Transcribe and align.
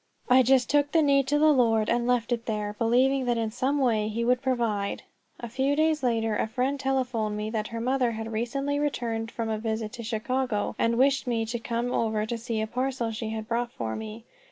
I 0.27 0.41
just 0.41 0.67
took 0.71 0.93
the 0.93 1.03
need 1.03 1.27
to 1.27 1.37
the 1.37 1.53
Lord 1.53 1.87
and 1.87 2.07
left 2.07 2.31
it 2.31 2.47
there, 2.47 2.73
believing 2.79 3.25
that 3.25 3.37
in 3.37 3.51
some 3.51 3.77
way 3.77 4.07
he 4.07 4.25
would 4.25 4.41
provide. 4.41 5.03
A 5.39 5.47
few 5.47 5.75
days 5.75 6.01
later 6.01 6.35
a 6.35 6.47
friend 6.47 6.79
telephoned 6.79 7.37
me 7.37 7.51
that 7.51 7.67
her 7.67 7.79
mother 7.79 8.13
had 8.13 8.31
recently 8.31 8.79
returned 8.79 9.29
from 9.29 9.47
a 9.49 9.59
visit 9.59 9.93
to 9.93 10.03
Chicago, 10.03 10.75
and 10.79 10.97
wished 10.97 11.27
me 11.27 11.45
to 11.45 11.59
come 11.59 11.93
over 11.93 12.25
to 12.25 12.37
see 12.39 12.61
a 12.61 12.65
parcel 12.65 13.11
she 13.11 13.29
had 13.29 13.47
brought 13.47 13.71
for 13.71 13.95
me. 13.95 14.25